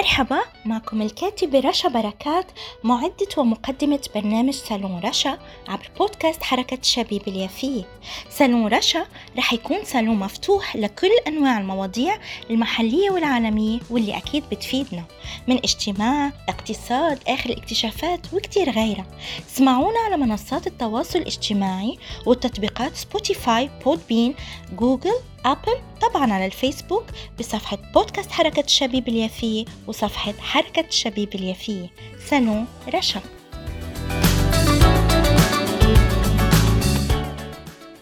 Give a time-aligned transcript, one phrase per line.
[0.00, 2.46] مرحبا معكم الكاتبة رشا بركات
[2.84, 5.38] معدة ومقدمة برنامج صالون رشا
[5.68, 7.82] عبر بودكاست حركة الشبيبة اليافية.
[8.30, 9.06] صالون رشا
[9.38, 12.18] رح يكون صالون مفتوح لكل أنواع المواضيع
[12.50, 15.04] المحلية والعالمية واللي أكيد بتفيدنا
[15.48, 19.06] من اجتماع اقتصاد آخر الاكتشافات وكتير غيرها.
[19.48, 24.34] اسمعونا على منصات التواصل الاجتماعي والتطبيقات Spotify Podbean
[24.72, 25.14] Google
[25.44, 27.04] أبل طبعا على الفيسبوك
[27.38, 31.90] بصفحة بودكاست حركة الشبيب اليافية وصفحة حركة الشبيب اليافية
[32.26, 33.20] سنو رشا.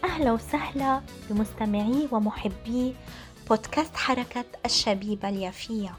[0.05, 2.95] أهلا وسهلا بمستمعي ومحبي
[3.49, 5.95] بودكاست حركة الشبيب اليافية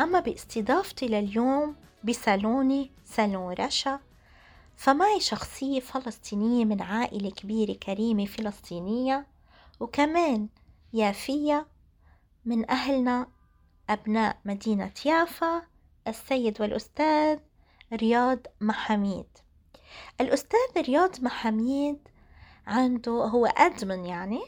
[0.00, 4.00] أما باستضافتي لليوم بصالوني صالون رشا.
[4.76, 9.31] فمعي شخصية فلسطينية من عائلة كبيرة كريمة فلسطينية.
[9.82, 10.48] وكمان
[10.92, 11.66] يافية
[12.44, 13.26] من أهلنا
[13.90, 15.62] أبناء مدينة يافا
[16.08, 17.38] السيد والأستاذ
[17.92, 19.26] رياض محميد.
[20.20, 22.08] الأستاذ رياض محميد
[22.66, 24.42] عنده هو أدمن يعني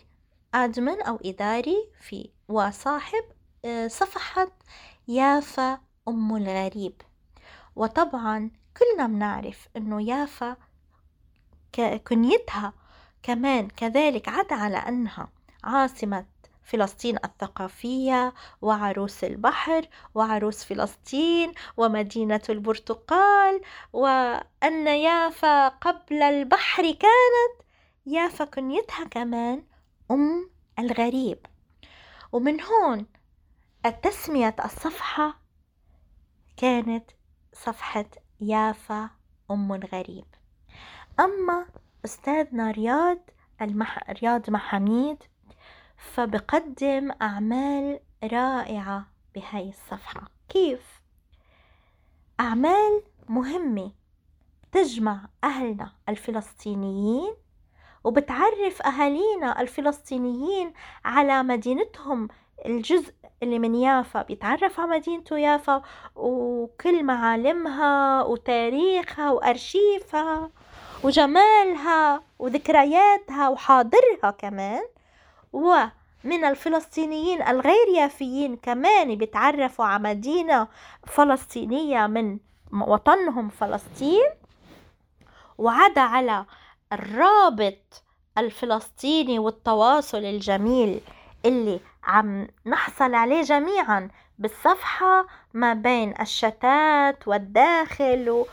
[0.55, 3.25] أدمن أو إداري في وصاحب
[3.65, 4.53] آه، صفحة
[5.09, 7.03] يافا أم الغريب.
[7.77, 10.57] وطبعا كلنا بنعرف أنه يافا
[12.09, 12.73] كنيتها
[13.25, 15.28] كمان كذلك عدا على أنها
[15.64, 16.27] عاصمة
[16.62, 23.61] فلسطين الثقافية وعروس البحر وعروس فلسطين ومدينة البرتقال
[23.92, 27.62] وأن يافا قبل البحر كانت
[28.06, 29.62] يافا كنيتها كمان
[30.11, 31.47] أم الغريب.
[32.33, 33.06] ومن هون
[33.86, 35.41] التسمية الصفحة
[36.56, 37.11] كانت
[37.52, 38.06] صفحة
[38.41, 39.11] يافا
[39.50, 40.27] أم الغريب.
[41.20, 41.67] أما
[42.05, 43.19] أستاذنا رياض
[43.63, 44.11] المح...
[44.11, 45.23] رياض محاميد
[45.97, 50.31] فبقدم أعمال رائعة بهاي الصفحة.
[50.49, 51.03] كيف؟
[52.41, 53.93] أعمال مهمة
[54.73, 57.35] تجمع أهلنا الفلسطينيين
[58.05, 60.73] وبتعرف أهالينا الفلسطينيين
[61.05, 62.29] على مدينتهم.
[62.67, 65.83] الجزء اللي من يافا بيتعرف على مدينته يافا
[66.17, 70.51] وكل معالمها وتاريخها وأرشيفها.
[71.05, 74.83] وجمالها وذكرياتها وحاضرها كمان.
[75.53, 80.69] ومن الفلسطينيين الغير يافيين كمان بيتعرفوا على مدينة
[81.07, 82.39] فلسطينية من
[82.73, 84.31] وطنهم فلسطين.
[85.59, 86.45] وعدا على
[86.93, 88.03] الرابط
[88.39, 91.01] الفلسطيني والتواصل الجميل
[91.45, 98.45] اللي عم نحصل عليه جميعا بالصفحة ما بين الشتات والداخل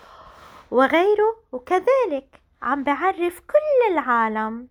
[0.71, 1.35] وغيره.
[1.51, 4.67] وكذلك عم بعرف كل العالم.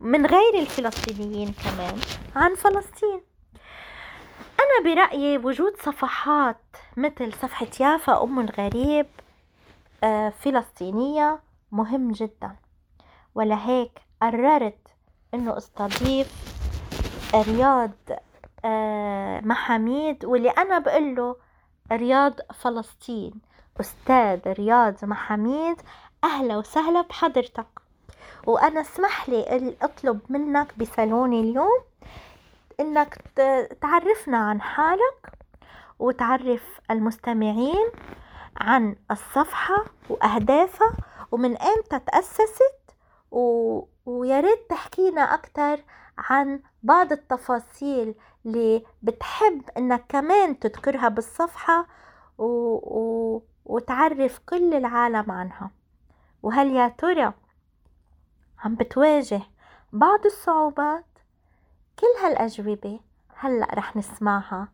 [0.00, 2.00] من غير الفلسطينيين كمان
[2.36, 3.20] عن فلسطين.
[4.60, 9.06] أنا برأيي وجود صفحات مثل صفحة يافا أم الغريب
[10.04, 11.40] آه، فلسطينية
[11.72, 12.56] مهم جدا.
[13.34, 14.88] ولهيك قررت
[15.34, 16.32] أنه أستضيف
[17.34, 17.90] رياض
[18.64, 21.36] آه، محاميد واللي أنا بقوله
[21.92, 23.40] رياض فلسطين.
[23.80, 25.76] أستاذ رياض محاميد
[26.26, 27.66] أهلا وسهلا بحضرتك.
[28.46, 31.80] وأنا اسمح لي أطلب منك بصالوني اليوم
[32.80, 33.14] إنك
[33.80, 35.32] تعرفنا عن حالك
[35.98, 37.90] وتعرف المستمعين
[38.56, 40.92] عن الصفحة وأهدافها
[41.32, 42.80] ومن إمتى تأسست
[43.30, 43.80] و...
[44.06, 45.78] ويا ريت تحكينا أكتر
[46.18, 48.14] عن بعض التفاصيل
[48.46, 51.86] اللي بتحب إنك كمان تذكرها بالصفحة
[52.38, 52.44] و...
[52.74, 53.42] و...
[53.64, 55.70] وتعرف كل العالم عنها.
[56.46, 57.32] وهل يا ترى
[58.58, 59.42] عم بتواجه
[59.92, 61.04] بعض الصعوبات؟
[61.98, 63.00] كل هالأجوبة
[63.36, 64.68] هلأ رح نسمعها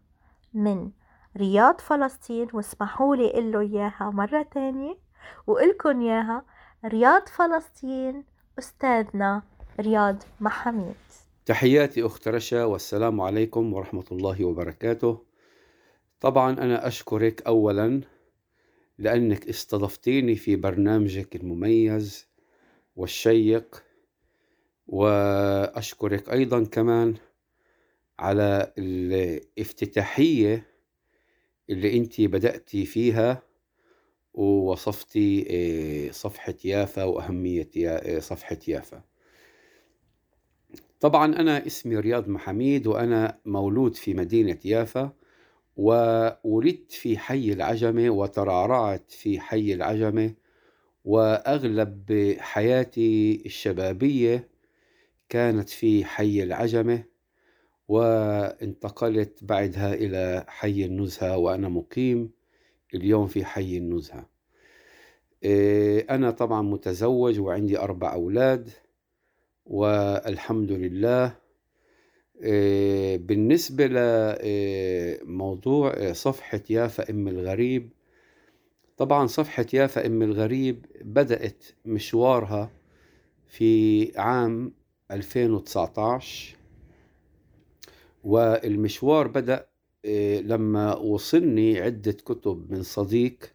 [0.55, 0.91] من
[1.37, 4.99] رياض فلسطين واسمحوا لي له إياها مرة تانية
[5.47, 6.45] وإلكن إياها
[6.85, 8.25] رياض فلسطين
[8.59, 9.43] أستاذنا
[9.81, 10.95] رياض محميد
[11.47, 15.23] تحياتي أخت رشا والسلام عليكم ورحمة الله وبركاته.
[16.21, 18.01] طبعا أنا أشكرك أولا
[19.03, 22.27] لأنك استضفتيني في برنامجك المميز
[22.97, 23.83] والشيق
[24.87, 27.15] وأشكرك أيضا كمان
[28.19, 30.67] على الافتتاحية
[31.71, 33.43] اللي أنت بدأتي فيها
[34.35, 39.03] ووصفتي آه، صفحة يافا وأهمية آه، صفحة يافا.
[41.01, 45.13] طبعا أنا اسمي رياض محميد وأنا مولود في مدينة يافا.
[45.77, 50.35] وولدت في حي العجمة وترعرعت في حي العجمة
[51.05, 54.49] وأغلب حياتي الشبابية
[55.29, 57.05] كانت في حي العجمة
[57.89, 62.31] وانتقلت بعدها إلى حي النزهة وأنا مقيم
[62.95, 64.29] اليوم في حي النزهة.
[65.43, 68.71] إيه، أنا طبعا متزوج وعندي أربع أولاد
[69.67, 71.37] والحمد لله
[73.17, 77.91] بالنسبة لموضوع إيه، صفحة يافا أم الغريب.
[78.97, 82.71] طبعا صفحة يافا أم الغريب بدأت مشوارها
[83.49, 84.73] في عام
[85.11, 86.57] 2019
[88.25, 89.67] والمشوار بدأ
[90.41, 93.53] لما وصلني عدة كتب من صديق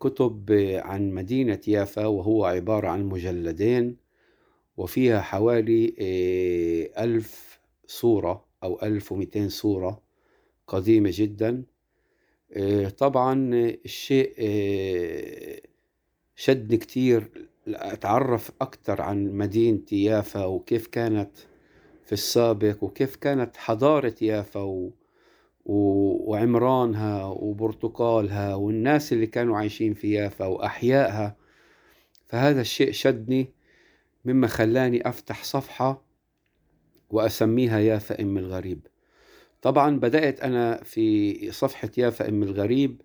[0.00, 0.52] كتب
[0.84, 4.01] عن مدينة يافا وهو عبارة عن مجلدين.
[4.76, 5.94] وفيها حوالي
[6.98, 10.02] ألف صورة أو ألف ومئتين صورة
[10.66, 11.64] قديمة جدا.
[12.98, 13.50] طبعا
[13.84, 14.34] الشيء
[16.36, 21.30] شدني كتير أتعرف أكثر عن مدينة يافا وكيف كانت
[22.04, 24.90] في السابق وكيف كانت حضارة يافا و...
[25.64, 25.74] و...
[26.30, 31.36] وعمرانها وبرتقالها والناس اللي كانوا عايشين في يافا وأحيائها.
[32.26, 33.48] فهذا الشيء شدني.
[34.24, 36.04] مما خلاني أفتح صفحة
[37.10, 38.86] وأسميها يافا أم الغريب.
[39.62, 43.02] طبعا بدأت أنا في صفحة يافا أم الغريب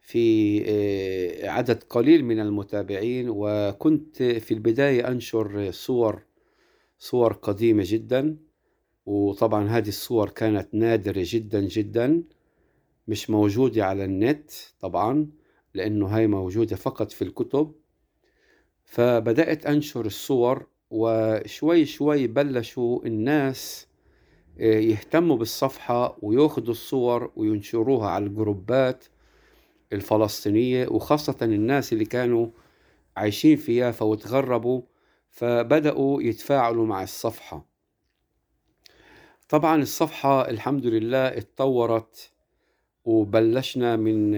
[0.00, 6.22] في آه، عدد قليل من المتابعين وكنت في البداية أنشر صور
[6.98, 8.36] صور قديمة جدا.
[9.06, 12.22] وطبعا هذه الصور كانت نادرة جدا جدا.
[13.08, 14.50] مش موجودة على النت
[14.80, 15.30] طبعا
[15.74, 17.74] لأنه هاي موجودة فقط في الكتب.
[18.88, 23.86] فبدأت أنشر الصور وشوي شوي بلشوا الناس
[24.60, 29.04] آه، يهتموا بالصفحة ويأخذوا الصور وينشروها على الجروبات
[29.92, 32.48] الفلسطينية وخاصة الناس اللي كانوا
[33.16, 34.82] عايشين في يافا وتغربوا
[35.30, 37.68] فبدأوا يتفاعلوا مع الصفحة.
[39.48, 42.32] طبعا الصفحة الحمد لله اتطورت
[43.04, 44.30] وبلشنا من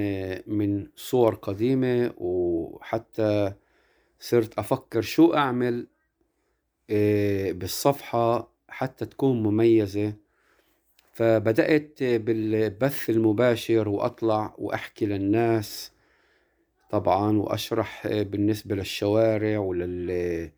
[0.58, 3.52] من صور قديمة وحتى
[4.20, 5.86] صرت أفكر شو أعمل
[6.90, 10.14] آه، بالصفحة حتى تكون مميزة.
[11.12, 15.92] فبدأت بالبث المباشر وأطلع وأحكي للناس
[16.90, 20.50] طبعا وأشرح بالنسبة للشوارع ولل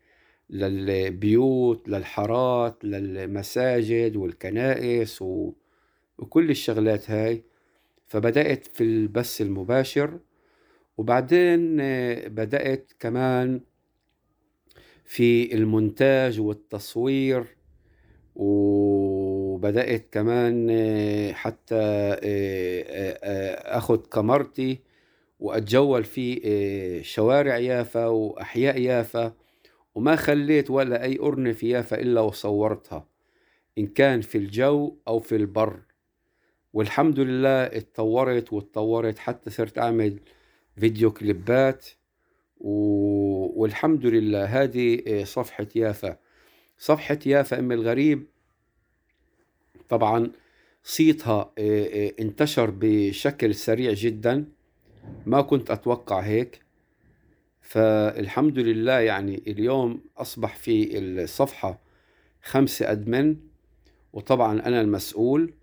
[0.49, 5.51] للبيوت للحارات للمساجد والكنائس و...
[6.17, 7.43] وكل الشغلات هاي.
[8.07, 10.19] فبدأت في البث المباشر
[10.97, 11.77] وبعدين
[12.27, 13.61] بدأت كمان
[15.05, 17.45] في المونتاج والتصوير
[18.35, 20.69] وبدأت كمان
[21.33, 21.83] حتى
[23.63, 24.79] أخذ كاميرتي
[25.39, 29.33] وأتجول في شوارع يافا وأحياء يافا
[29.95, 33.07] وما خليت ولا أي أرنة في يافا إلا وصورتها
[33.77, 35.79] إن كان في الجو أو في البر.
[36.73, 40.19] والحمد لله اتطورت واتطورت حتى صرت أعمل
[40.77, 41.85] فيديو كليبات
[42.57, 42.71] و...
[43.61, 44.45] والحمد لله.
[44.45, 46.17] هذه صفحة يافا.
[46.77, 48.25] صفحة يافا أم الغريب
[49.89, 50.31] طبعا
[50.83, 51.53] صيتها
[52.19, 54.45] انتشر بشكل سريع جدا.
[55.25, 56.61] ما كنت أتوقع هيك.
[57.61, 61.79] فالحمد لله يعني اليوم أصبح في الصفحة
[62.43, 63.35] خمسة أدمن.
[64.13, 65.53] وطبعا أنا المسؤول.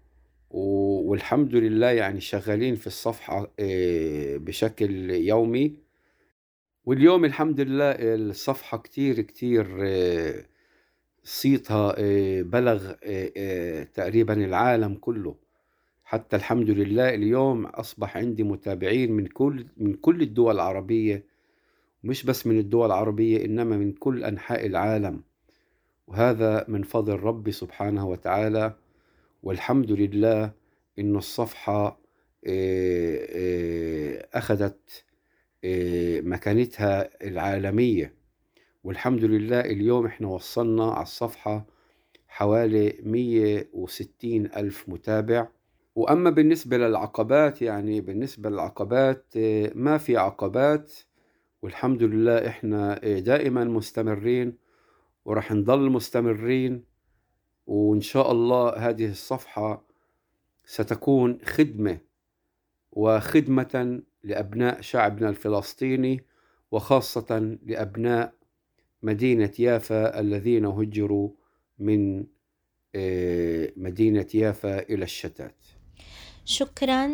[0.50, 5.76] والحمد لله يعني شغالين في الصفحة آه، بشكل يومي.
[6.84, 10.44] واليوم الحمد لله الصفحة كتير كتير آه،
[11.24, 12.92] صيتها آه، بلغ
[13.94, 15.34] تقريبا العالم كله.
[16.04, 21.24] حتى الحمد لله اليوم أصبح عندي متابعين من كل من كل الدول العربية.
[22.04, 25.22] مش بس من الدول العربية إنما من كل أنحاء العالم.
[26.06, 28.74] وهذا من فضل ربي سبحانه وتعالى.
[29.42, 30.52] والحمد لله
[30.98, 32.00] إن الصفحة
[32.46, 35.04] آه، آه، أخذت
[35.64, 38.14] آه، مكانتها العالمية.
[38.84, 41.66] والحمد لله اليوم إحنا وصلنا على الصفحة
[42.28, 45.48] حوالي 160 ألف متابع.
[45.94, 49.24] وأما بالنسبة للعقبات يعني بالنسبة للعقبات
[49.74, 50.92] ما في عقبات.
[51.62, 54.56] والحمد لله إحنا دائما مستمرين
[55.24, 56.89] ورح نضل مستمرين.
[57.70, 59.84] وإن شاء الله هذه الصفحة
[60.64, 61.98] ستكون خدمة
[62.92, 66.24] وخدمة لأبناء شعبنا الفلسطيني
[66.70, 68.32] وخاصة لأبناء
[69.02, 71.30] مدينة يافا الذين هجروا
[71.78, 72.24] من
[72.94, 75.56] آه، مدينة يافا إلى الشتات.
[76.44, 77.06] شكرا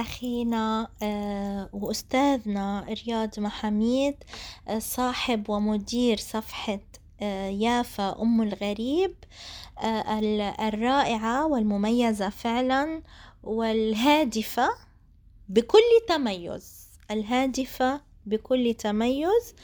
[0.00, 4.14] أخينا آه، وأستاذنا رياض محميد
[4.68, 6.80] آه، صاحب ومدير صفحة
[7.60, 9.14] يافا أم الغريب.
[10.60, 13.02] الرائعة والمميزة فعلا
[13.42, 14.68] والهادفة
[15.48, 16.88] بكل تميز.
[17.10, 19.54] الهادفة بكل تميز.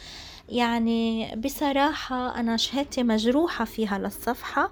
[0.49, 4.71] يعني بصراحة أنا شهادتي مجروحة فيها للصفحة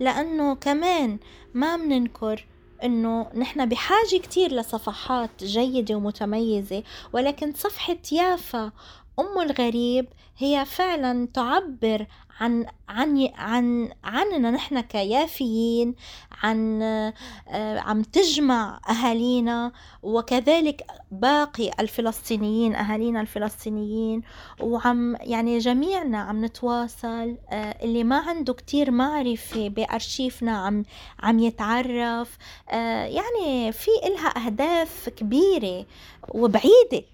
[0.00, 1.18] لأنه كمان
[1.54, 2.46] ما مننكر
[2.84, 8.72] إنه نحن بحاجة كتير لصفحات جيدة ومتميزة ولكن صفحة يافا
[9.18, 10.06] أم الغريب
[10.38, 12.06] هي فعلا تعبر
[12.40, 15.94] عن عن عن عننا نحن كيافيين
[16.42, 24.22] عن آه، عم تجمع أهالينا وكذلك باقي الفلسطينيين أهالينا الفلسطينيين
[24.60, 30.84] وعم يعني جميعنا عم نتواصل آه، اللي ما عنده كتير معرفة بأرشيفنا عم
[31.20, 32.38] عم يتعرف
[32.70, 35.86] آه، يعني في إلها أهداف كبيرة
[36.28, 37.11] وبعيدة.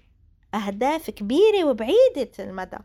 [0.53, 2.77] أهداف كبيرة وبعيدة المدى.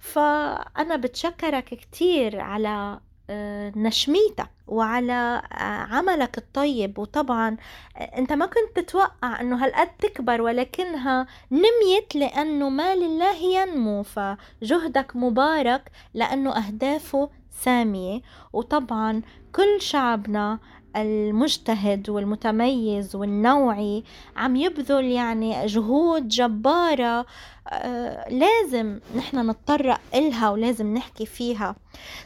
[0.00, 6.98] فأنا بتشكرك كتير على آه، نشميتك وعلى آه، عملك الطيب.
[6.98, 7.56] وطبعا
[7.96, 14.02] آه، أنت ما كنت تتوقع إنه هالقد تكبر ولكنها نميت لأنه ما لله ينمو.
[14.02, 18.20] فجهدك مبارك لأنه أهدافه سامية.
[18.52, 20.58] وطبعا كل شعبنا
[20.96, 24.04] المجتهد والمتميز والنوعي
[24.36, 27.26] عم يبذل يعني جهود جبارة
[27.68, 31.76] آه لازم نحن نتطرق إلها ولازم نحكي فيها.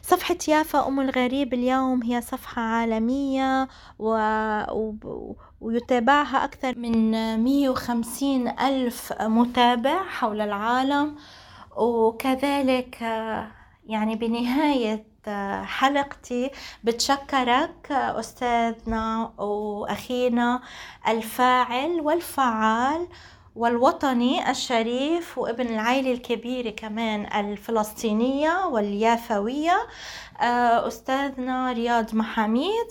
[0.02, 4.08] صفحة يافا أم الغريب اليوم هي صفحة عالمية و...
[4.72, 5.37] و...
[5.60, 7.10] ويتابعها أكثر من
[7.44, 11.14] 150 ألف متابع حول العالم
[11.76, 13.48] وكذلك آه،
[13.87, 15.04] يعني بنهاية
[15.64, 16.50] حلقتي
[16.85, 20.61] بتشكرك أستاذنا وأخينا
[21.08, 23.08] الفاعل والفعال
[23.56, 29.87] والوطني الشريف وابن العائلة الكبيرة كمان الفلسطينية واليافوية
[30.40, 32.87] أستاذنا رياض محاميد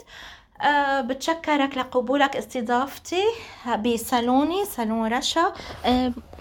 [0.99, 3.23] بتشكرك لقبولك استضافتي
[3.85, 5.53] بصالوني صالون رشا.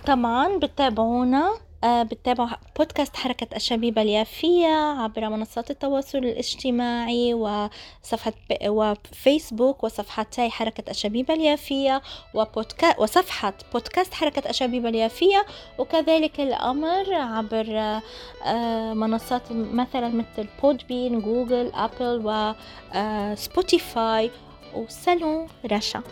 [0.07, 8.33] طبعا بتابعونا آه، بتتابعوا بودكاست حركة الشبيبة اليافية عبر منصات التواصل الاجتماعي وصفحة
[8.67, 12.03] وفيسبوك وصفحتي حركة الشبيبة اليافية
[12.35, 15.47] وبودكا وصفحة بودكاست حركة الشبيبة اليافية.
[15.79, 18.01] وكذلك الأمر عبر
[18.47, 22.23] آه، منصات مثلا مثل Podbean Google Apple
[22.95, 24.31] و Spotify
[24.75, 26.03] وصالون رشا.